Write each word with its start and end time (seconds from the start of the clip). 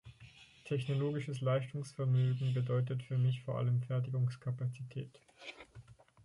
Technologisches 0.65 1.41
Leistungsvermögen 1.41 2.55
bedeutet 2.55 3.03
für 3.03 3.19
mich 3.19 3.43
vor 3.43 3.59
allem 3.59 3.83
Fertigungskapazität. 3.83 5.21